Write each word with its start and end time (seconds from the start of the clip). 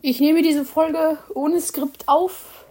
Ich 0.00 0.20
nehme 0.20 0.42
diese 0.42 0.64
Folge 0.64 1.18
ohne 1.34 1.60
Skript 1.60 2.08
auf, 2.08 2.64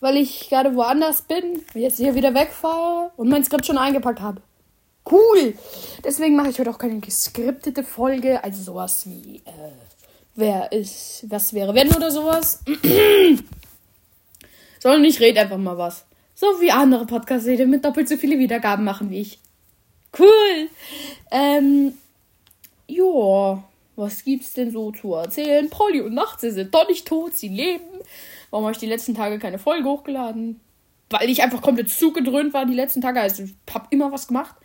weil 0.00 0.16
ich 0.16 0.50
gerade 0.50 0.74
woanders 0.74 1.22
bin, 1.22 1.62
jetzt 1.74 1.96
hier 1.96 2.14
wieder 2.14 2.34
wegfahre 2.34 3.10
und 3.16 3.30
mein 3.30 3.44
Skript 3.44 3.64
schon 3.64 3.78
eingepackt 3.78 4.20
habe. 4.20 4.42
Cool! 5.10 5.54
Deswegen 6.04 6.36
mache 6.36 6.50
ich 6.50 6.58
heute 6.58 6.70
auch 6.70 6.78
keine 6.78 7.00
geskriptete 7.00 7.82
Folge, 7.82 8.44
also 8.44 8.62
sowas 8.62 9.06
wie, 9.06 9.36
äh, 9.44 9.72
wer 10.34 10.70
ist, 10.72 11.24
was 11.28 11.54
wäre 11.54 11.74
wenn 11.74 11.92
oder 11.94 12.10
sowas. 12.10 12.60
Sondern 14.78 15.04
ich 15.04 15.20
rede 15.20 15.40
einfach 15.40 15.58
mal 15.58 15.78
was. 15.78 16.04
So 16.34 16.60
wie 16.60 16.70
andere 16.70 17.06
Podcasts 17.06 17.46
rede 17.46 17.66
mit 17.66 17.84
doppelt 17.84 18.08
so 18.08 18.16
viele 18.16 18.38
Wiedergaben 18.38 18.84
machen 18.84 19.10
wie 19.10 19.20
ich. 19.20 19.38
Cool! 20.18 20.68
Joa. 21.30 21.41
Was 23.96 24.24
gibt's 24.24 24.54
denn 24.54 24.70
so 24.70 24.90
zu 24.90 25.14
erzählen? 25.14 25.68
Polly 25.68 26.00
und 26.00 26.14
Nacht, 26.14 26.40
sie 26.40 26.50
sind 26.50 26.74
doch 26.74 26.88
nicht 26.88 27.06
tot, 27.06 27.34
sie 27.34 27.48
leben. 27.48 27.84
Warum 28.50 28.64
habe 28.64 28.72
ich 28.72 28.78
die 28.78 28.86
letzten 28.86 29.14
Tage 29.14 29.38
keine 29.38 29.58
Folge 29.58 29.88
hochgeladen? 29.88 30.60
Weil 31.10 31.28
ich 31.28 31.42
einfach 31.42 31.60
komplett 31.60 31.90
zugedröhnt 31.90 32.54
war 32.54 32.64
die 32.64 32.74
letzten 32.74 33.02
Tage. 33.02 33.20
Also 33.20 33.42
ich 33.42 33.54
habe 33.72 33.86
immer 33.90 34.10
was 34.10 34.28
gemacht. 34.28 34.56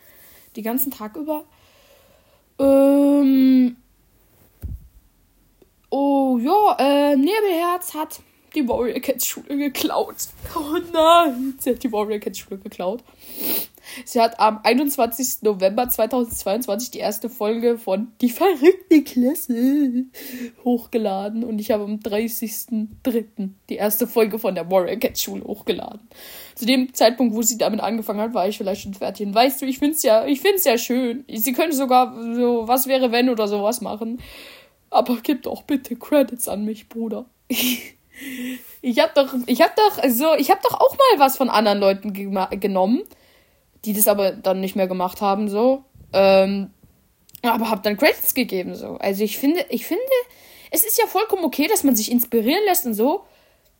Die 0.56 0.62
ganzen 0.62 0.90
Tag 0.90 1.16
über. 1.16 1.44
Ähm. 2.58 3.76
Oh 5.90 6.38
ja, 6.38 6.76
äh, 6.78 7.16
Nebelherz 7.16 7.94
hat 7.94 8.20
die 8.54 8.66
Warrior 8.66 9.00
Cats 9.00 9.26
Schule 9.26 9.56
geklaut. 9.56 10.16
Oh 10.54 10.78
nein, 10.92 11.54
sie 11.58 11.70
hat 11.70 11.82
die 11.82 11.92
Warrior 11.92 12.18
Cats 12.18 12.38
Schule 12.38 12.58
geklaut. 12.58 13.02
Sie 14.04 14.20
hat 14.20 14.38
am 14.40 14.60
21. 14.62 15.42
November 15.42 15.88
2022 15.88 16.90
die 16.90 16.98
erste 16.98 17.28
Folge 17.28 17.78
von 17.78 18.12
Die 18.20 18.30
verrückte 18.30 19.02
Klasse 19.02 20.06
hochgeladen 20.64 21.44
und 21.44 21.58
ich 21.60 21.70
habe 21.70 21.84
am 21.84 21.96
30.03. 21.96 23.50
die 23.68 23.76
erste 23.76 24.06
Folge 24.06 24.38
von 24.38 24.54
der 24.54 24.70
Warrior 24.70 24.96
Cat 24.96 25.18
Schule 25.18 25.44
hochgeladen. 25.44 26.08
Zu 26.54 26.66
dem 26.66 26.92
Zeitpunkt, 26.92 27.34
wo 27.34 27.42
sie 27.42 27.58
damit 27.58 27.80
angefangen 27.80 28.20
hat, 28.20 28.34
war 28.34 28.48
ich 28.48 28.58
vielleicht 28.58 28.82
schon 28.82 28.94
fertig. 28.94 29.26
Und 29.26 29.34
weißt 29.34 29.62
du, 29.62 29.66
ich 29.66 29.78
find's 29.78 30.02
ja, 30.02 30.26
ja 30.26 30.78
schön. 30.78 31.24
Sie 31.28 31.52
könnte 31.52 31.76
sogar 31.76 32.14
so 32.34 32.66
was 32.66 32.86
wäre 32.86 33.12
wenn 33.12 33.28
oder 33.28 33.48
sowas 33.48 33.80
machen. 33.80 34.20
Aber 34.90 35.18
gib 35.22 35.42
doch 35.42 35.62
bitte 35.62 35.96
Credits 35.96 36.48
an 36.48 36.64
mich, 36.64 36.88
Bruder. 36.88 37.26
Ich 38.80 38.98
hab 38.98 39.14
doch, 39.14 39.32
ich 39.46 39.62
hab 39.62 39.76
doch, 39.76 39.98
also, 39.98 40.34
ich 40.36 40.50
hab 40.50 40.60
doch 40.62 40.74
auch 40.74 40.96
mal 40.96 41.18
was 41.18 41.36
von 41.36 41.48
anderen 41.48 41.78
Leuten 41.78 42.12
genommen 42.12 43.02
die 43.84 43.92
das 43.92 44.08
aber 44.08 44.32
dann 44.32 44.60
nicht 44.60 44.76
mehr 44.76 44.88
gemacht 44.88 45.20
haben, 45.20 45.48
so. 45.48 45.84
Ähm, 46.12 46.70
aber 47.42 47.70
hab 47.70 47.82
dann 47.82 47.96
Credits 47.96 48.34
gegeben, 48.34 48.74
so. 48.74 48.96
Also 48.96 49.24
ich 49.24 49.38
finde, 49.38 49.64
ich 49.70 49.86
finde, 49.86 50.02
es 50.70 50.84
ist 50.84 50.98
ja 50.98 51.06
vollkommen 51.06 51.44
okay, 51.44 51.66
dass 51.68 51.84
man 51.84 51.96
sich 51.96 52.10
inspirieren 52.10 52.64
lässt 52.66 52.86
und 52.86 52.94
so. 52.94 53.24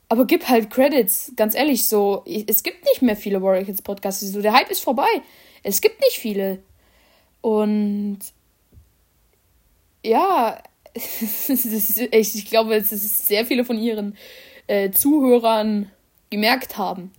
Aber 0.08 0.26
gib 0.26 0.48
halt 0.48 0.70
Credits, 0.70 1.32
ganz 1.36 1.54
ehrlich, 1.54 1.86
so. 1.86 2.24
Es 2.46 2.62
gibt 2.62 2.84
nicht 2.84 3.02
mehr 3.02 3.16
viele 3.16 3.42
Warrior 3.42 3.64
Kids 3.64 3.82
Podcasts, 3.82 4.20
so. 4.20 4.40
Der 4.40 4.52
Hype 4.52 4.70
ist 4.70 4.82
vorbei. 4.82 5.08
Es 5.62 5.80
gibt 5.80 6.00
nicht 6.00 6.18
viele. 6.18 6.62
Und 7.40 8.18
ja, 10.04 10.62
ich 11.48 12.46
glaube, 12.46 12.78
dass 12.78 12.92
es 12.92 13.28
sehr 13.28 13.44
viele 13.44 13.64
von 13.64 13.78
ihren 13.78 14.16
äh, 14.66 14.90
Zuhörern 14.90 15.90
gemerkt 16.30 16.78
haben. 16.78 17.12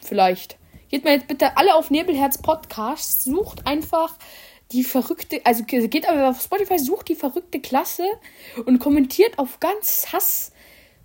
Vielleicht. 0.00 0.56
Geht 0.88 1.04
mal 1.04 1.14
jetzt 1.14 1.26
bitte 1.26 1.56
alle 1.56 1.74
auf 1.74 1.90
Nebelherz 1.90 2.38
Podcast, 2.38 3.24
sucht 3.24 3.66
einfach 3.66 4.14
die 4.72 4.84
verrückte, 4.84 5.40
also 5.44 5.64
geht 5.64 6.08
aber 6.08 6.30
auf 6.30 6.40
Spotify, 6.40 6.78
sucht 6.78 7.08
die 7.08 7.14
verrückte 7.14 7.60
Klasse 7.60 8.04
und 8.64 8.78
kommentiert 8.78 9.38
auf 9.38 9.60
ganz 9.60 10.08
Hass. 10.12 10.52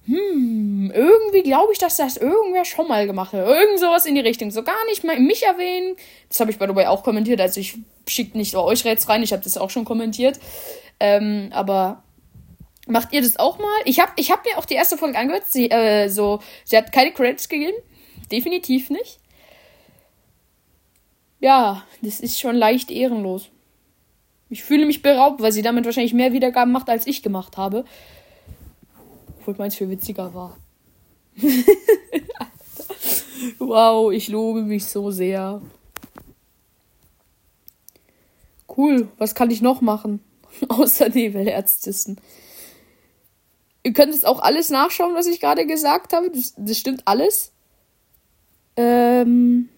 Hm, 0.05 0.91
irgendwie 0.93 1.43
glaube 1.43 1.73
ich, 1.73 1.77
dass 1.77 1.97
das 1.97 2.17
irgendwer 2.17 2.65
schon 2.65 2.87
mal 2.87 3.05
gemacht 3.05 3.33
hat. 3.33 3.47
Irgend 3.47 3.79
sowas 3.79 4.07
in 4.07 4.15
die 4.15 4.21
Richtung. 4.21 4.49
So 4.49 4.63
gar 4.63 4.83
nicht 4.85 5.03
mal 5.03 5.19
mich 5.19 5.43
erwähnen. 5.43 5.95
Das 6.27 6.39
habe 6.39 6.49
ich 6.49 6.57
bei 6.57 6.65
dabei 6.65 6.89
auch 6.89 7.03
kommentiert. 7.03 7.39
Also 7.39 7.59
ich 7.59 7.77
schicke 8.07 8.35
nicht 8.35 8.55
euch 8.55 8.83
jetzt 8.83 9.09
rein. 9.09 9.21
Ich 9.21 9.31
habe 9.31 9.43
das 9.43 9.57
auch 9.57 9.69
schon 9.69 9.85
kommentiert. 9.85 10.39
Ähm, 10.99 11.49
aber 11.53 12.01
macht 12.87 13.13
ihr 13.13 13.21
das 13.21 13.37
auch 13.37 13.59
mal? 13.59 13.81
Ich 13.85 13.99
habe 13.99 14.11
ich 14.15 14.31
hab 14.31 14.43
mir 14.43 14.57
auch 14.57 14.65
die 14.65 14.73
erste 14.73 14.97
Folge 14.97 15.19
angehört. 15.19 15.45
Sie, 15.47 15.69
äh, 15.69 16.09
so, 16.09 16.39
sie 16.65 16.77
hat 16.77 16.91
keine 16.91 17.11
Credits 17.11 17.47
gegeben. 17.47 17.77
Definitiv 18.31 18.89
nicht 18.89 19.20
ja, 21.41 21.83
das 22.01 22.19
ist 22.19 22.39
schon 22.39 22.55
leicht 22.55 22.91
ehrenlos. 22.91 23.49
Ich 24.49 24.63
fühle 24.63 24.85
mich 24.85 25.01
beraubt, 25.01 25.41
weil 25.41 25.51
sie 25.51 25.63
damit 25.63 25.85
wahrscheinlich 25.85 26.13
mehr 26.13 26.33
Wiedergaben 26.33 26.71
macht, 26.71 26.89
als 26.89 27.07
ich 27.07 27.23
gemacht 27.23 27.57
habe. 27.57 27.83
Obwohl 29.39 29.55
meins 29.57 29.75
viel 29.75 29.89
witziger 29.89 30.33
war. 30.33 30.55
wow, 33.59 34.11
ich 34.11 34.27
lobe 34.27 34.61
mich 34.61 34.85
so 34.85 35.09
sehr. 35.09 35.61
Cool, 38.77 39.09
was 39.17 39.33
kann 39.33 39.49
ich 39.49 39.61
noch 39.61 39.81
machen? 39.81 40.19
Außer 40.69 41.09
Nebelherzisten. 41.09 42.17
Ihr 43.83 43.93
könnt 43.93 44.13
es 44.13 44.25
auch 44.25 44.41
alles 44.41 44.69
nachschauen, 44.69 45.15
was 45.15 45.25
ich 45.25 45.39
gerade 45.39 45.65
gesagt 45.65 46.13
habe. 46.13 46.29
Das, 46.29 46.53
das 46.55 46.77
stimmt 46.77 47.07
alles. 47.07 47.51
Ähm. 48.75 49.69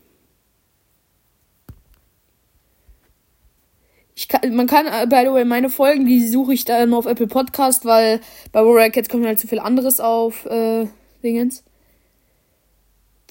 Ich 4.15 4.27
kann, 4.27 4.55
man 4.55 4.67
kann, 4.67 4.85
äh, 4.85 5.07
by 5.07 5.23
the 5.25 5.33
way, 5.33 5.45
meine 5.45 5.69
Folgen, 5.69 6.05
die 6.05 6.27
suche 6.27 6.53
ich 6.53 6.65
da 6.65 6.85
nur 6.85 6.99
auf 6.99 7.05
Apple 7.05 7.27
Podcast, 7.27 7.85
weil 7.85 8.21
bei 8.51 8.63
Warrior 8.63 8.89
Cats 8.89 9.09
kommt 9.09 9.25
halt 9.25 9.39
zu 9.39 9.47
viel 9.47 9.59
anderes 9.59 9.99
auf, 9.99 10.45
äh, 10.45 10.87
Dingens. 11.23 11.63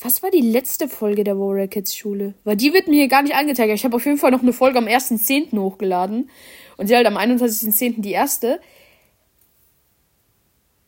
Was 0.00 0.22
war 0.22 0.30
die 0.32 0.40
letzte 0.40 0.88
Folge 0.88 1.22
der 1.22 1.38
Warrior 1.38 1.68
Cats 1.68 1.94
Schule? 1.94 2.34
Weil 2.42 2.56
die 2.56 2.72
wird 2.72 2.88
mir 2.88 2.96
hier 2.96 3.06
gar 3.08 3.22
nicht 3.22 3.36
angezeigt. 3.36 3.72
Ich 3.72 3.84
habe 3.84 3.94
auf 3.94 4.04
jeden 4.04 4.18
Fall 4.18 4.32
noch 4.32 4.42
eine 4.42 4.52
Folge 4.52 4.78
am 4.78 4.86
1.10. 4.86 5.56
hochgeladen. 5.56 6.28
Und 6.76 6.88
sie 6.88 6.96
halt 6.96 7.06
am 7.06 7.16
21.10. 7.16 8.00
die 8.00 8.10
erste. 8.10 8.60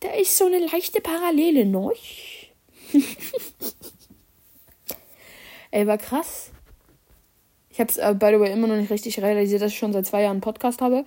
Da 0.01 0.09
ist 0.15 0.37
so 0.37 0.47
eine 0.47 0.59
leichte 0.67 1.01
Parallele, 1.01 1.65
noch. 1.65 1.93
Ey, 5.71 5.87
war 5.87 5.99
krass. 5.99 6.51
Ich 7.75 7.81
habe 7.81 7.91
es, 7.91 7.97
äh, 7.97 8.15
by 8.17 8.27
the 8.27 8.39
way, 8.39 8.53
immer 8.53 8.69
noch 8.69 8.77
nicht 8.77 8.93
richtig 8.93 9.21
realisiert, 9.21 9.61
dass 9.61 9.73
ich 9.73 9.79
schon 9.79 9.93
seit 9.93 10.07
zwei 10.07 10.23
Jahren 10.23 10.35
einen 10.35 10.41
Podcast 10.41 10.81
habe. 10.81 11.05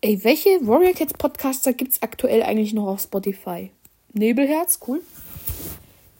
Ey, 0.00 0.24
welche 0.24 0.66
Warrior 0.66 0.92
Cats 0.92 1.12
Podcaster 1.12 1.72
gibt 1.72 1.92
es 1.92 2.02
aktuell 2.02 2.42
eigentlich 2.42 2.72
noch 2.72 2.88
auf 2.88 3.00
Spotify? 3.00 3.70
Nebelherz, 4.12 4.80
cool. 4.88 5.00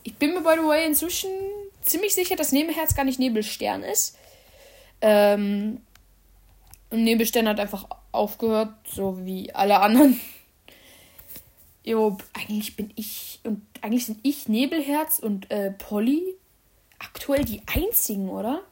Ich 0.04 0.14
bin 0.14 0.32
mir, 0.32 0.42
by 0.42 0.54
the 0.60 0.68
way, 0.68 0.86
inzwischen 0.86 1.28
ziemlich 1.82 2.14
sicher, 2.14 2.36
dass 2.36 2.52
Nebelherz 2.52 2.94
gar 2.94 3.04
nicht 3.04 3.18
Nebelstern 3.18 3.82
ist. 3.82 4.16
Ähm, 5.00 5.80
und 6.90 7.02
Nebelstern 7.02 7.48
hat 7.48 7.58
einfach 7.58 7.88
aufgehört, 8.12 8.74
so 8.86 9.18
wie 9.26 9.52
alle 9.52 9.80
anderen. 9.80 10.20
Jo, 11.86 12.16
eigentlich 12.32 12.76
bin 12.76 12.90
ich 12.96 13.40
und 13.44 13.60
eigentlich 13.82 14.06
sind 14.06 14.18
ich 14.22 14.48
Nebelherz 14.48 15.18
und 15.18 15.50
äh, 15.50 15.70
Polly 15.70 16.22
aktuell 16.98 17.44
die 17.44 17.60
einzigen, 17.66 18.30
oder? 18.30 18.62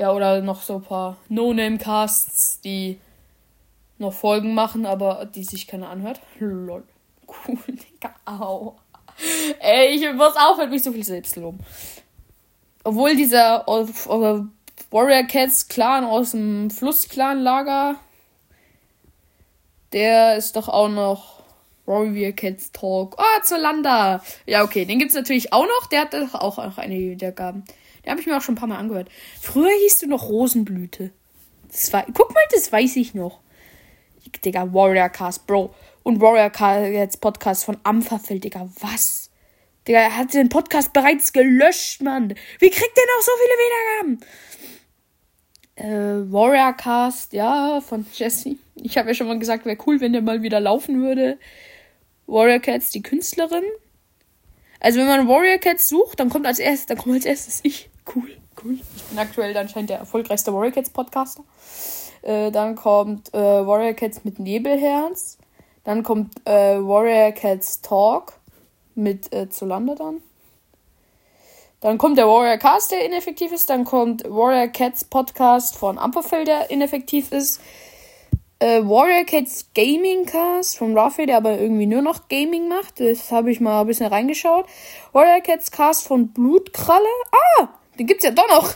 Ja, 0.00 0.12
oder 0.12 0.40
noch 0.40 0.62
so 0.62 0.76
ein 0.76 0.82
paar 0.82 1.18
No-Name-Casts, 1.28 2.62
die 2.62 2.98
noch 3.98 4.14
Folgen 4.14 4.54
machen, 4.54 4.86
aber 4.86 5.26
die 5.26 5.44
sich 5.44 5.66
keiner 5.66 5.90
anhört. 5.90 6.22
Lol. 6.38 6.84
Cool, 7.26 7.58
Digga. 7.68 8.14
Au. 8.24 8.76
Ey, 9.58 9.94
ich 9.94 10.12
muss 10.14 10.34
aufhören, 10.36 10.70
mich 10.70 10.82
so 10.82 10.90
viel 10.90 11.04
selbst 11.04 11.36
loben. 11.36 11.58
Obwohl 12.82 13.14
dieser 13.14 13.66
Warrior 13.66 15.24
Cats 15.24 15.68
Clan 15.68 16.04
aus 16.04 16.30
dem 16.30 16.70
Fluss-Clan-Lager, 16.70 17.96
der 19.92 20.36
ist 20.38 20.56
doch 20.56 20.70
auch 20.70 20.88
noch 20.88 21.42
Warrior 21.84 22.32
Cats 22.32 22.72
Talk. 22.72 23.16
Ah, 23.18 23.22
oh, 23.36 23.42
Zolanda. 23.42 24.22
Ja, 24.46 24.64
okay, 24.64 24.86
den 24.86 24.98
gibt's 24.98 25.14
natürlich 25.14 25.52
auch 25.52 25.66
noch. 25.66 25.88
Der 25.88 26.00
hat 26.00 26.14
doch 26.14 26.34
auch 26.34 26.56
noch 26.56 26.78
einige 26.78 27.10
Wiedergaben. 27.10 27.64
Den 28.04 28.10
habe 28.10 28.20
ich 28.20 28.26
mir 28.26 28.36
auch 28.36 28.42
schon 28.42 28.54
ein 28.54 28.58
paar 28.58 28.68
Mal 28.68 28.78
angehört. 28.78 29.08
Früher 29.40 29.70
hieß 29.82 30.00
du 30.00 30.06
noch 30.06 30.28
Rosenblüte. 30.28 31.10
Das 31.68 31.92
war, 31.92 32.04
guck 32.14 32.32
mal, 32.34 32.42
das 32.52 32.72
weiß 32.72 32.96
ich 32.96 33.14
noch. 33.14 33.40
Digga, 34.44 34.72
Warrior 34.72 35.08
Cast, 35.08 35.46
Bro. 35.46 35.74
Und 36.02 36.20
Warrior 36.20 36.50
Cast 36.50 37.20
Podcast 37.20 37.64
von 37.64 37.78
Ampferfeld, 37.82 38.44
Digga, 38.44 38.68
was? 38.80 39.30
Digga, 39.86 40.00
er 40.00 40.16
hat 40.16 40.34
den 40.34 40.48
Podcast 40.48 40.92
bereits 40.92 41.32
gelöscht, 41.32 42.02
Mann. 42.02 42.34
Wie 42.58 42.70
kriegt 42.70 42.96
der 42.96 43.04
noch 43.04 43.22
so 43.22 43.32
viele 43.42 44.16
Wiedergaben? 44.16 44.24
Äh, 45.76 46.32
Warrior 46.32 46.72
Cast, 46.74 47.32
ja, 47.32 47.80
von 47.80 48.06
Jesse. 48.14 48.56
Ich 48.76 48.96
habe 48.98 49.08
ja 49.08 49.14
schon 49.14 49.26
mal 49.26 49.38
gesagt, 49.38 49.64
wäre 49.66 49.78
cool, 49.86 50.00
wenn 50.00 50.12
der 50.12 50.22
mal 50.22 50.42
wieder 50.42 50.60
laufen 50.60 51.02
würde. 51.02 51.38
Warrior 52.26 52.60
Cats, 52.60 52.90
die 52.90 53.02
Künstlerin. 53.02 53.64
Also 54.78 54.98
wenn 54.98 55.06
man 55.06 55.28
Warrior 55.28 55.58
Cats 55.58 55.88
sucht, 55.88 56.20
dann 56.20 56.30
kommt 56.30 56.46
als 56.46 56.58
erstes, 56.58 56.86
dann 56.86 56.98
kommt 56.98 57.14
als 57.14 57.26
erstes 57.26 57.60
ich. 57.62 57.89
Cool, 58.14 58.36
cool. 58.64 58.78
Ich 58.96 59.02
bin 59.04 59.18
aktuell 59.18 59.56
anscheinend 59.56 59.90
der 59.90 59.98
erfolgreichste 59.98 60.52
Warrior 60.52 60.72
Cats 60.72 60.90
Podcaster. 60.90 61.44
Äh, 62.22 62.50
dann 62.50 62.74
kommt 62.74 63.32
äh, 63.32 63.38
Warrior 63.38 63.94
Cats 63.94 64.24
mit 64.24 64.38
Nebelherz. 64.38 65.38
Dann 65.84 66.02
kommt 66.02 66.34
äh, 66.46 66.78
Warrior 66.78 67.32
Cats 67.32 67.80
Talk 67.80 68.34
mit 68.94 69.32
äh, 69.32 69.48
Zolander 69.48 69.94
dann. 69.94 70.22
Dann 71.80 71.96
kommt 71.96 72.18
der 72.18 72.26
Warrior 72.26 72.58
Cast, 72.58 72.92
der 72.92 73.06
ineffektiv 73.06 73.52
ist. 73.52 73.70
Dann 73.70 73.84
kommt 73.84 74.24
Warrior 74.24 74.68
Cats 74.68 75.04
Podcast 75.04 75.76
von 75.76 75.98
Amperfell, 75.98 76.44
der 76.44 76.70
ineffektiv 76.70 77.32
ist. 77.32 77.60
Äh, 78.58 78.82
Warrior 78.82 79.24
Cats 79.24 79.70
Gaming 79.74 80.26
Cast 80.26 80.76
von 80.76 80.96
Raphael, 80.96 81.26
der 81.26 81.38
aber 81.38 81.58
irgendwie 81.58 81.86
nur 81.86 82.02
noch 82.02 82.28
Gaming 82.28 82.68
macht. 82.68 83.00
Das 83.00 83.32
habe 83.32 83.50
ich 83.50 83.60
mal 83.60 83.80
ein 83.80 83.86
bisschen 83.86 84.08
reingeschaut. 84.08 84.66
Warrior 85.12 85.40
Cats 85.40 85.70
Cast 85.70 86.06
von 86.06 86.28
Blutkralle. 86.28 87.08
Ah, 87.58 87.68
den 88.00 88.06
gibt's 88.06 88.24
ja 88.24 88.30
doch 88.30 88.48
noch. 88.48 88.74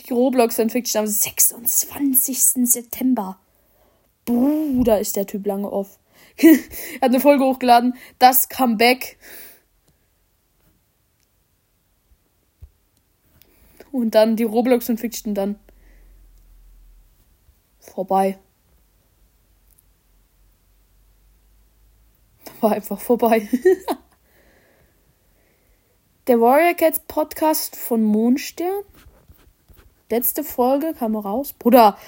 Die 0.00 0.12
Roblox 0.12 0.56
Fanfiction 0.56 1.02
am 1.02 1.06
26. 1.06 2.68
September. 2.68 3.38
Bruder, 4.24 4.98
ist 4.98 5.14
der 5.14 5.24
Typ 5.24 5.46
lange 5.46 5.70
off. 5.70 6.00
er 6.36 6.50
hat 7.00 7.10
eine 7.10 7.20
Folge 7.20 7.44
hochgeladen. 7.44 7.94
Das 8.18 8.48
Comeback. 8.48 9.18
Und 13.92 14.16
dann 14.16 14.34
die 14.34 14.42
Roblox 14.42 14.86
Fanfiction 14.86 15.36
dann 15.36 15.56
vorbei. 17.78 18.36
War 22.60 22.72
einfach 22.72 23.00
vorbei. 23.00 23.48
Der 26.26 26.40
Warrior 26.40 26.72
Cats 26.72 27.00
Podcast 27.00 27.76
von 27.76 28.02
Mondstern. 28.02 28.82
Letzte 30.08 30.42
Folge 30.42 30.94
kam 30.98 31.16
raus. 31.16 31.52
Bruder, 31.52 31.98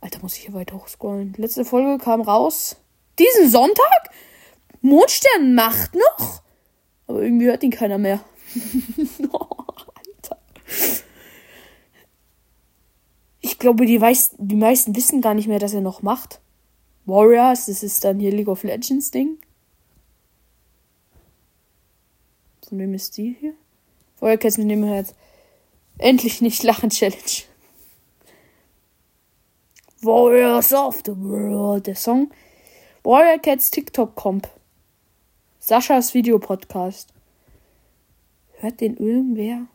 Alter, 0.00 0.20
muss 0.22 0.36
ich 0.36 0.44
hier 0.44 0.54
weiter 0.54 0.76
hochscrollen. 0.76 1.34
Letzte 1.36 1.64
Folge 1.64 1.98
kam 2.00 2.20
raus. 2.20 2.76
Diesen 3.18 3.50
Sonntag? 3.50 4.10
Mondstern 4.82 5.56
macht 5.56 5.96
noch? 5.96 6.42
Aber 7.08 7.22
irgendwie 7.22 7.46
hört 7.46 7.64
ihn 7.64 7.72
keiner 7.72 7.98
mehr. 7.98 8.20
oh, 9.32 9.48
Alter. 9.96 10.38
Ich 13.40 13.58
glaube, 13.58 13.84
die, 13.84 14.00
weiß, 14.00 14.36
die 14.38 14.54
meisten 14.54 14.94
wissen 14.94 15.20
gar 15.20 15.34
nicht 15.34 15.48
mehr, 15.48 15.58
dass 15.58 15.74
er 15.74 15.80
noch 15.80 16.02
macht. 16.02 16.40
Warriors, 17.04 17.66
das 17.66 17.82
ist 17.82 18.04
dann 18.04 18.20
hier 18.20 18.30
League 18.30 18.46
of 18.46 18.62
Legends 18.62 19.10
Ding. 19.10 19.38
Von 22.68 22.78
wem 22.78 22.94
ist 22.94 23.16
die 23.16 23.36
hier? 23.38 23.54
Cats 24.38 24.58
mit 24.58 24.68
dem 24.68 24.82
Herz. 24.82 25.14
Endlich 25.98 26.40
nicht 26.40 26.62
lachen 26.64 26.90
Challenge. 26.90 27.44
Warriors 30.02 30.72
of 30.72 31.02
the 31.04 31.12
World. 31.16 31.86
Der 31.86 31.94
Song. 31.94 32.32
Warrior 33.04 33.38
Cats 33.38 33.70
TikTok 33.70 34.16
Comp. 34.16 34.48
Saschas 35.60 36.12
Videopodcast. 36.12 37.12
Hört 38.54 38.80
den 38.80 38.96
irgendwer? 38.96 39.68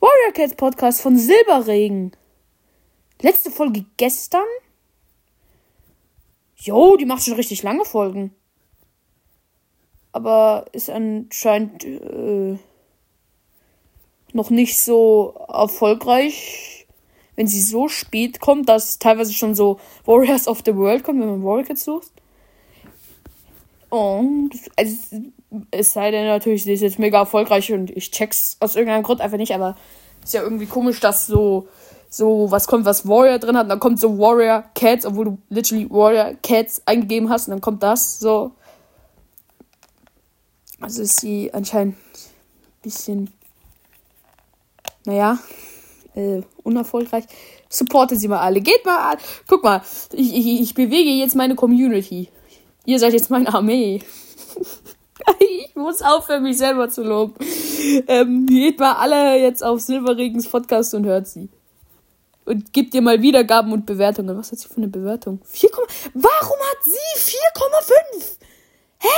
Warrior 0.00 0.32
Cats 0.32 0.54
Podcast 0.54 1.02
von 1.02 1.18
Silberregen. 1.18 2.12
Letzte 3.20 3.50
Folge 3.50 3.84
gestern. 3.98 4.46
Jo, 6.60 6.96
die 6.96 7.06
macht 7.06 7.24
schon 7.24 7.34
richtig 7.34 7.62
lange 7.62 7.84
Folgen. 7.84 8.34
Aber 10.12 10.66
ist 10.72 10.90
anscheinend 10.90 11.84
äh, 11.84 12.58
noch 14.32 14.50
nicht 14.50 14.78
so 14.78 15.34
erfolgreich, 15.48 16.86
wenn 17.36 17.46
sie 17.46 17.62
so 17.62 17.88
spät 17.88 18.40
kommt, 18.40 18.68
dass 18.68 18.98
teilweise 18.98 19.32
schon 19.32 19.54
so 19.54 19.80
Warriors 20.04 20.46
of 20.46 20.62
the 20.66 20.76
World 20.76 21.04
kommt, 21.04 21.20
wenn 21.20 21.30
man 21.30 21.44
Warrior 21.44 21.64
Kids 21.64 21.84
sucht. 21.84 22.12
Und 23.88 24.50
also, 24.76 24.96
es 25.70 25.92
sei 25.92 26.10
denn 26.10 26.26
natürlich, 26.26 26.64
sie 26.64 26.74
ist 26.74 26.82
jetzt 26.82 26.98
mega 26.98 27.20
erfolgreich 27.20 27.72
und 27.72 27.90
ich 27.90 28.10
check's 28.10 28.56
aus 28.60 28.76
irgendeinem 28.76 29.02
Grund 29.02 29.20
einfach 29.20 29.38
nicht, 29.38 29.54
aber 29.54 29.76
ist 30.22 30.34
ja 30.34 30.42
irgendwie 30.42 30.66
komisch, 30.66 31.00
dass 31.00 31.26
so 31.26 31.68
so 32.10 32.50
was 32.50 32.66
kommt, 32.66 32.84
was 32.84 33.08
Warrior 33.08 33.38
drin 33.38 33.56
hat, 33.56 33.64
und 33.64 33.68
dann 33.70 33.80
kommt 33.80 34.00
so 34.00 34.18
Warrior 34.18 34.64
Cats, 34.74 35.06
obwohl 35.06 35.24
du 35.24 35.38
literally 35.48 35.88
Warrior 35.88 36.34
Cats 36.42 36.82
eingegeben 36.84 37.30
hast, 37.30 37.46
und 37.46 37.52
dann 37.52 37.60
kommt 37.60 37.82
das 37.82 38.18
so. 38.18 38.52
Also 40.80 41.02
ist 41.02 41.20
sie 41.20 41.54
anscheinend 41.54 41.94
ein 41.94 42.82
bisschen, 42.82 43.30
naja, 45.04 45.38
äh, 46.14 46.42
unerfolgreich. 46.64 47.24
Supporte 47.68 48.16
sie 48.16 48.26
mal 48.26 48.40
alle. 48.40 48.60
Geht 48.60 48.84
mal 48.84 49.12
an. 49.12 49.18
Guck 49.46 49.62
mal, 49.62 49.82
ich, 50.12 50.34
ich, 50.34 50.60
ich 50.62 50.74
bewege 50.74 51.10
jetzt 51.10 51.36
meine 51.36 51.54
Community. 51.54 52.28
Ihr 52.86 52.98
seid 52.98 53.12
jetzt 53.12 53.30
meine 53.30 53.54
Armee. 53.54 54.00
ich 55.38 55.76
muss 55.76 56.02
aufhören, 56.02 56.42
mich 56.42 56.58
selber 56.58 56.88
zu 56.88 57.04
loben. 57.04 57.34
Ähm, 58.08 58.46
geht 58.46 58.80
mal 58.80 58.94
alle 58.94 59.38
jetzt 59.38 59.62
auf 59.62 59.80
Silberregens 59.80 60.48
Podcast 60.48 60.94
und 60.94 61.04
hört 61.06 61.28
sie 61.28 61.50
und 62.50 62.72
gibt 62.72 62.94
dir 62.94 63.00
mal 63.00 63.22
Wiedergaben 63.22 63.72
und 63.72 63.86
Bewertungen. 63.86 64.36
Was 64.36 64.50
hat 64.50 64.58
sie 64.58 64.66
für 64.66 64.78
eine 64.78 64.88
Bewertung? 64.88 65.40
4, 65.44 65.70
Warum 66.14 66.58
hat 66.58 66.82
sie 66.82 67.36
4,5? 68.16 68.38
Hä? 68.98 69.08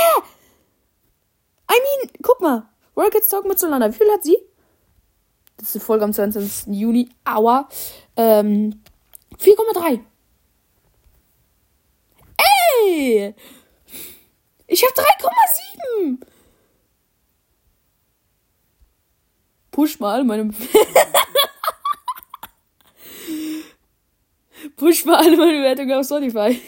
I 1.71 1.73
mean, 1.73 2.11
guck 2.21 2.39
mal. 2.41 2.69
Rockets 2.95 3.29
Talk 3.29 3.45
mit 3.45 3.59
Solana. 3.59 3.89
Wie 3.91 3.97
viel 3.97 4.11
hat 4.11 4.23
sie? 4.23 4.37
Das 5.57 5.69
ist 5.69 5.75
die 5.75 5.79
Folge 5.79 6.05
am 6.05 6.13
22. 6.13 6.75
Juni. 6.75 7.09
Aua. 7.25 7.67
Ähm, 8.15 8.83
4,3. 9.39 9.99
Ey! 12.85 13.33
Ich 14.67 14.83
habe 14.83 14.93
3,7. 14.93 16.17
Push 19.71 19.99
mal 19.99 20.23
meine. 20.23 20.53
Push 24.75 25.05
mal 25.05 25.17
alle 25.17 25.37
meine 25.37 25.57
Bewertungen 25.57 25.93
auf 25.93 26.05
Spotify. 26.05 26.59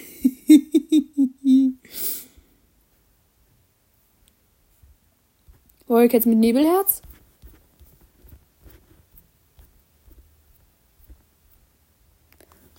Warrior 5.88 6.10
Cats 6.10 6.26
mit 6.26 6.38
Nebelherz. 6.38 7.02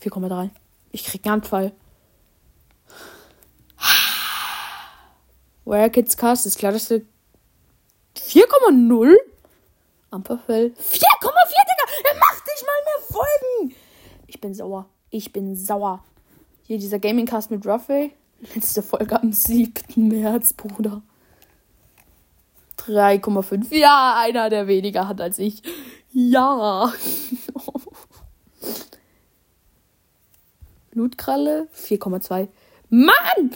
Vier 0.01 0.11
Komma 0.11 0.29
drei. 0.29 0.51
Ich 0.93 1.05
krieg 1.05 1.25
einen 1.25 1.35
Anfall. 1.35 1.73
Kids 5.93 6.17
Cast 6.17 6.47
ist 6.47 6.59
klar, 6.59 6.73
dass 6.73 6.89
du 6.89 7.05
4,0 8.17 9.15
Amperfell. 10.11 10.67
4,4, 10.67 10.73
Digga! 10.73 11.85
Er 12.05 12.19
macht 12.19 12.47
nicht 12.47 12.65
mal 12.67 12.83
mehr 12.85 13.01
Folgen! 13.09 13.75
Ich 14.27 14.41
bin 14.41 14.55
sauer. 14.55 14.89
Ich 15.11 15.33
bin 15.33 15.57
sauer. 15.57 16.05
Hier 16.63 16.79
dieser 16.79 16.99
Gaming-Cast 16.99 17.51
mit 17.51 17.67
Ruffy. 17.67 18.13
Letzte 18.55 18.83
Folge 18.83 19.21
am 19.21 19.33
7. 19.33 19.73
März, 19.97 20.53
Bruder. 20.53 21.03
3,5. 22.79 23.75
Ja, 23.75 24.17
einer, 24.19 24.51
der 24.51 24.67
weniger 24.67 25.09
hat 25.09 25.21
als 25.21 25.39
ich. 25.39 25.63
Ja. 26.13 26.93
Blutkralle 30.91 31.69
4,2. 31.75 32.49
Mann! 32.91 33.51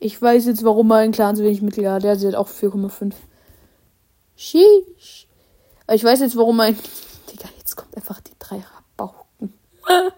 Ich 0.00 0.20
weiß 0.20 0.46
jetzt, 0.46 0.64
warum 0.64 0.88
mein 0.88 1.12
Clan 1.12 1.36
so 1.36 1.42
wenig 1.42 1.62
Mittel 1.62 1.90
hat. 1.90 2.04
Der 2.04 2.16
hat 2.16 2.34
auch 2.34 2.48
4,5. 2.48 3.14
Sheesh. 4.36 5.26
Ich 5.90 6.04
weiß 6.04 6.20
jetzt, 6.20 6.36
warum 6.36 6.56
mein. 6.56 6.76
Digga, 7.32 7.48
jetzt 7.58 7.76
kommt 7.76 7.96
einfach 7.96 8.20
die 8.20 8.34
drei 8.38 8.62
Rabauken. 8.96 9.54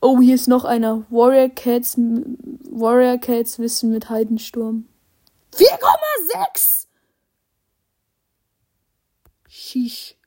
oh, 0.00 0.20
hier 0.20 0.36
ist 0.36 0.46
noch 0.46 0.64
einer. 0.64 1.04
Warrior 1.10 1.48
Cats. 1.48 1.96
Warrior 1.98 3.18
Cats 3.18 3.58
Wissen 3.58 3.90
mit 3.90 4.08
Heidensturm. 4.08 4.86
4,6! 5.56 6.86
Sheesh. 9.48 10.17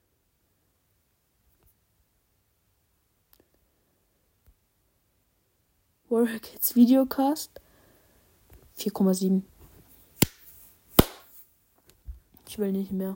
Warrior 6.12 6.39
Kids 6.39 6.75
Videocast 6.75 7.51
4,7. 8.77 9.44
Ich 12.50 12.60
will 12.60 12.74
nicht 12.74 12.91
mehr. 12.91 13.15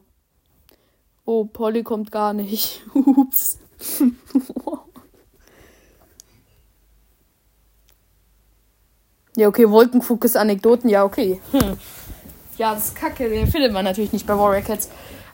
Oh, 1.25 1.43
Polly 1.43 1.83
kommt 1.83 2.09
gar 2.13 2.31
nicht. 2.31 2.83
Ups. 2.93 3.59
Ja, 9.37 9.49
okay, 9.49 9.69
Wolkenfokus 9.69 10.37
Anekdoten, 10.37 10.89
ja, 10.89 11.03
okay. 11.03 11.41
Hm. 11.51 11.77
Ja, 12.57 12.73
das 12.73 12.85
ist 12.85 12.95
kacke, 12.95 13.27
den 13.27 13.47
findet 13.47 13.73
man 13.73 13.83
natürlich 13.83 14.13
nicht 14.13 14.25
bei 14.25 14.37
Warrior 14.37 14.61
Cats. 14.61 14.89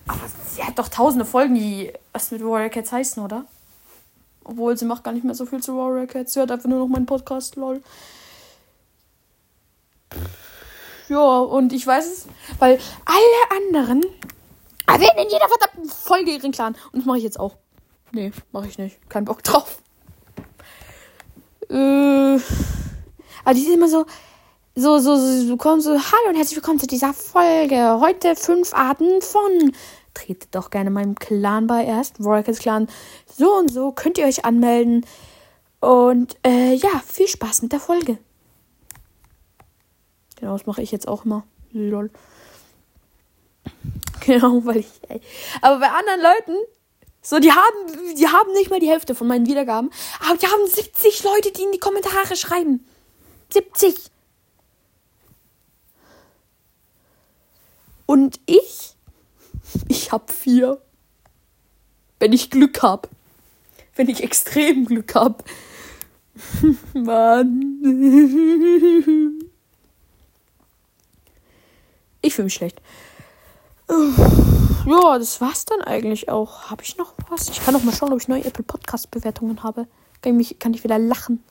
Aber 0.07 0.21
sie 0.47 0.63
hat 0.63 0.79
doch 0.79 0.87
tausende 0.87 1.23
Folgen, 1.23 1.53
die 1.53 1.93
was 2.11 2.31
mit 2.31 2.43
Warrior 2.43 2.69
Cats 2.69 2.91
heißen, 2.91 3.21
oder? 3.21 3.45
Obwohl 4.43 4.77
sie 4.77 4.85
macht 4.85 5.03
gar 5.03 5.11
nicht 5.11 5.23
mehr 5.23 5.35
so 5.35 5.45
viel 5.45 5.61
zu 5.61 5.75
Warrior 5.77 6.07
Cats. 6.07 6.33
Sie 6.33 6.39
hört 6.39 6.51
einfach 6.51 6.69
nur 6.69 6.79
noch 6.79 6.87
meinen 6.87 7.05
Podcast, 7.05 7.55
lol. 7.55 7.81
Ja, 11.09 11.39
und 11.39 11.73
ich 11.73 11.85
weiß 11.85 12.05
es, 12.05 12.27
weil 12.59 12.79
alle 13.05 13.61
anderen 13.65 14.05
erwähnen 14.87 15.25
in 15.25 15.29
jeder 15.29 15.47
verdammten 15.47 15.89
Folge 15.89 16.31
ihren 16.31 16.51
Clan. 16.51 16.75
Und 16.91 16.99
das 16.99 17.05
mache 17.05 17.17
ich 17.17 17.23
jetzt 17.23 17.39
auch. 17.39 17.57
Nee, 18.11 18.31
mache 18.51 18.67
ich 18.67 18.77
nicht. 18.77 18.97
Kein 19.09 19.25
Bock 19.25 19.43
drauf. 19.43 19.81
Äh. 21.69 22.39
Aber 23.43 23.53
die 23.53 23.61
sind 23.61 23.73
immer 23.73 23.87
so, 23.87 24.05
so, 24.75 24.99
so, 24.99 25.15
so, 25.15 25.47
so, 25.47 25.57
kommen 25.57 25.81
so, 25.81 25.91
hallo 25.91 26.29
und 26.29 26.35
herzlich 26.35 26.57
willkommen 26.57 26.79
zu 26.79 26.87
dieser 26.87 27.13
Folge. 27.13 27.99
Heute 27.99 28.35
fünf 28.35 28.73
Arten 28.73 29.21
von. 29.21 29.73
Tretet 30.13 30.53
doch 30.55 30.69
gerne 30.69 30.89
meinem 30.89 31.15
Clan 31.15 31.67
bei 31.67 31.85
erst. 31.85 32.23
Warriors 32.23 32.59
Clan. 32.59 32.87
So 33.37 33.53
und 33.57 33.71
so 33.71 33.91
könnt 33.91 34.17
ihr 34.17 34.25
euch 34.25 34.45
anmelden. 34.45 35.05
Und 35.79 36.37
äh, 36.45 36.73
ja, 36.73 37.01
viel 37.05 37.27
Spaß 37.27 37.63
mit 37.63 37.71
der 37.71 37.79
Folge. 37.79 38.17
Genau, 40.35 40.53
das 40.53 40.65
mache 40.65 40.81
ich 40.81 40.91
jetzt 40.91 41.07
auch 41.07 41.25
immer. 41.25 41.43
Lol. 41.71 42.09
Genau, 44.23 44.63
weil 44.65 44.77
ich. 44.77 44.87
Ey. 45.09 45.19
Aber 45.63 45.79
bei 45.79 45.89
anderen 45.89 46.21
Leuten, 46.21 46.55
so, 47.23 47.39
die 47.39 47.51
haben, 47.51 48.15
die 48.15 48.27
haben 48.27 48.51
nicht 48.53 48.69
mal 48.69 48.79
die 48.79 48.89
Hälfte 48.89 49.15
von 49.15 49.27
meinen 49.27 49.47
Wiedergaben. 49.47 49.91
Aber 50.19 50.37
die 50.37 50.45
haben 50.45 50.67
70 50.67 51.23
Leute, 51.23 51.51
die 51.51 51.63
in 51.63 51.71
die 51.71 51.79
Kommentare 51.79 52.35
schreiben. 52.35 52.85
70. 53.51 53.95
Und 58.05 58.39
ich? 58.45 58.95
Ich 59.87 60.11
hab 60.11 60.31
vier. 60.31 60.81
Wenn 62.19 62.33
ich 62.33 62.49
Glück 62.49 62.81
hab. 62.81 63.09
Wenn 63.95 64.09
ich 64.09 64.23
extrem 64.23 64.85
Glück 64.85 65.15
hab. 65.15 65.43
Mann. 66.93 67.81
Ich 72.21 72.35
fühle 72.35 72.45
mich 72.45 72.53
schlecht. 72.53 72.81
Ja, 74.85 75.17
das 75.19 75.41
war's 75.41 75.65
dann 75.65 75.81
eigentlich 75.81 76.29
auch. 76.29 76.69
Habe 76.69 76.83
ich 76.83 76.97
noch 76.97 77.13
was? 77.29 77.49
Ich 77.49 77.63
kann 77.63 77.73
noch 77.73 77.83
mal 77.83 77.93
schauen, 77.93 78.13
ob 78.13 78.21
ich 78.21 78.27
neue 78.27 78.45
Apple 78.45 78.63
Podcast 78.63 79.11
Bewertungen 79.11 79.63
habe. 79.63 79.87
Kann 80.21 80.39
ich, 80.39 80.59
kann 80.59 80.73
ich 80.73 80.83
wieder 80.83 80.97
lachen. 80.99 81.43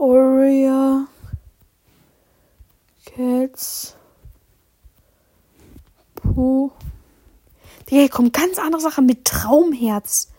Oria 0.00 1.06
Cats 3.04 3.94
Po. 6.14 6.72
Digga, 7.80 8.00
hier 8.00 8.08
kommt 8.08 8.32
ganz 8.32 8.58
andere 8.58 8.80
Sachen 8.80 9.04
mit 9.04 9.26
Traumherz. 9.26 10.30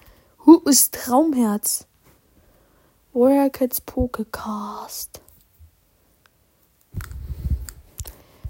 Who 0.46 0.62
ist 0.66 0.96
Traumherz? 0.96 1.86
Warrior 3.14 3.52
Cats 3.52 3.82
Pokecast. 3.82 5.22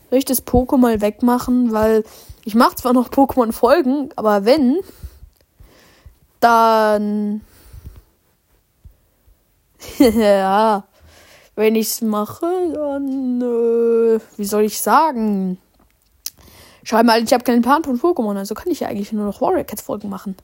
Soll 0.09 0.19
ich 0.19 0.23
das 0.23 0.41
Poké 0.41 0.77
mal 0.77 1.01
wegmachen? 1.01 1.73
Weil 1.73 2.05
ich 2.45 2.55
mache 2.55 2.75
zwar 2.75 2.93
noch 2.93 3.09
Pokémon-Folgen, 3.09 4.13
aber 4.15 4.45
wenn, 4.45 4.79
dann. 6.39 7.41
ja. 9.99 10.85
Wenn 11.55 11.75
ich 11.75 11.87
es 11.87 12.01
mache, 12.01 12.45
dann. 12.73 13.41
Äh, 13.41 14.19
wie 14.37 14.45
soll 14.45 14.63
ich 14.63 14.81
sagen? 14.81 15.57
Schau 16.83 17.03
mal, 17.03 17.23
ich 17.23 17.33
habe 17.33 17.43
keinen 17.43 17.61
Plan 17.61 17.83
von 17.83 17.99
Pokémon, 17.99 18.37
also 18.37 18.55
kann 18.55 18.71
ich 18.71 18.79
ja 18.79 18.87
eigentlich 18.87 19.11
nur 19.11 19.25
noch 19.25 19.41
Warrior 19.41 19.63
Cats 19.63 19.83
Folgen 19.83 20.09
machen. 20.09 20.35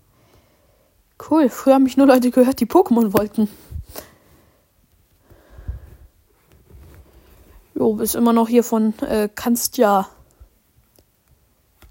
Cool, 1.30 1.50
früher 1.50 1.76
haben 1.76 1.84
mich 1.84 1.98
nur 1.98 2.06
Leute 2.06 2.30
gehört, 2.30 2.60
die 2.60 2.68
Pokémon 2.68 3.14
wollten. 3.14 3.50
Jo, 7.74 7.94
bist 7.94 8.16
immer 8.16 8.34
noch 8.34 8.48
hier 8.48 8.64
von 8.64 8.98
äh, 9.00 9.30
kannst 9.34 9.78
ja. 9.78 10.08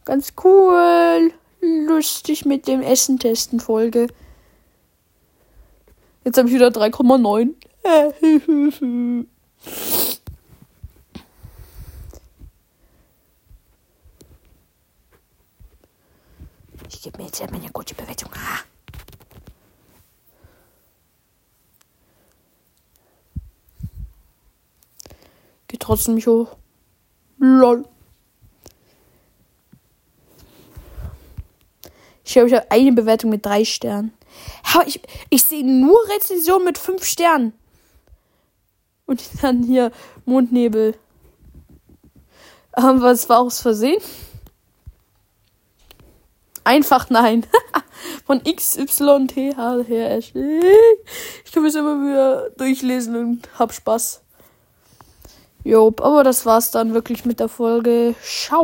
Ganz 0.04 0.35
cool. 0.44 1.32
Lustig 1.61 2.44
mit 2.44 2.68
dem 2.68 2.82
Essen 2.82 3.18
testen 3.18 3.58
Folge. 3.61 4.08
Jetzt 6.25 6.38
habe 6.38 6.49
ich 6.49 6.54
wieder 6.54 6.68
3,9. 6.68 7.54
Ich 16.88 17.02
gebe 17.02 17.18
mir 17.18 17.26
jetzt 17.26 17.38
ja 17.38 17.46
meine 17.50 17.70
gute 17.70 17.94
Bewertung. 17.94 18.30
Ah. 18.34 18.60
Geht 25.68 25.80
trotzdem 25.80 26.14
nicht 26.16 26.26
hoch. 26.26 26.56
Lol. 27.38 27.84
Ich 32.24 32.36
habe 32.36 32.50
hab 32.50 32.72
eine 32.72 32.92
Bewertung 32.92 33.30
mit 33.30 33.46
drei 33.46 33.64
Sternen. 33.64 34.12
Ich, 34.86 35.00
ich 35.30 35.44
sehe 35.44 35.64
nur 35.64 35.98
Rezensionen 36.08 36.64
mit 36.64 36.76
fünf 36.76 37.04
Sternen. 37.04 37.52
Und 39.06 39.22
dann 39.42 39.62
hier 39.62 39.92
Mondnebel. 40.25 40.94
Aber 42.72 43.10
es 43.10 43.28
war 43.28 43.38
aus 43.40 43.60
Versehen. 43.60 44.02
Einfach 46.64 47.10
nein. 47.10 47.46
Von 48.26 48.42
XYTHRS. 48.42 50.32
Ich 51.44 51.52
kann 51.52 51.64
es 51.64 51.75
immer 51.75 51.94
wieder 52.02 52.50
durchlesen 52.50 53.16
und 53.16 53.48
hab 53.58 53.72
Spaß. 53.72 54.20
Jo, 55.64 55.88
aber 56.00 56.22
das 56.22 56.44
war's 56.44 56.70
dann 56.70 56.92
wirklich 56.94 57.25
mit 57.25 57.40
der 57.40 57.48
Folge. 57.48 58.14
Ciao. 58.22 58.54